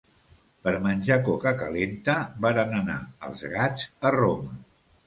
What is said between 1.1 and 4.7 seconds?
coca calenta varen anar els gats a Roma.